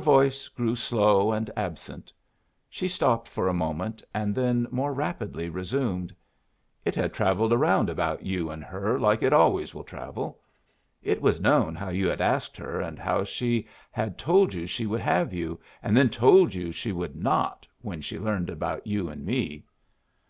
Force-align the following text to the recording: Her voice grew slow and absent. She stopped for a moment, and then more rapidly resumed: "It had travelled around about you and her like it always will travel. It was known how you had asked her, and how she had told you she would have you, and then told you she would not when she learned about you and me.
Her 0.00 0.04
voice 0.04 0.48
grew 0.48 0.76
slow 0.76 1.30
and 1.30 1.50
absent. 1.58 2.10
She 2.70 2.88
stopped 2.88 3.28
for 3.28 3.48
a 3.48 3.52
moment, 3.52 4.02
and 4.14 4.34
then 4.34 4.66
more 4.70 4.94
rapidly 4.94 5.50
resumed: 5.50 6.14
"It 6.86 6.94
had 6.94 7.12
travelled 7.12 7.52
around 7.52 7.90
about 7.90 8.22
you 8.24 8.50
and 8.50 8.64
her 8.64 8.98
like 8.98 9.22
it 9.22 9.34
always 9.34 9.74
will 9.74 9.84
travel. 9.84 10.40
It 11.02 11.20
was 11.20 11.38
known 11.38 11.74
how 11.74 11.90
you 11.90 12.08
had 12.08 12.22
asked 12.22 12.56
her, 12.56 12.80
and 12.80 12.98
how 12.98 13.24
she 13.24 13.68
had 13.92 14.16
told 14.16 14.54
you 14.54 14.66
she 14.66 14.86
would 14.86 15.02
have 15.02 15.34
you, 15.34 15.60
and 15.82 15.94
then 15.94 16.08
told 16.08 16.54
you 16.54 16.72
she 16.72 16.92
would 16.92 17.14
not 17.14 17.66
when 17.82 18.00
she 18.00 18.18
learned 18.18 18.48
about 18.48 18.86
you 18.86 19.10
and 19.10 19.22
me. 19.26 19.64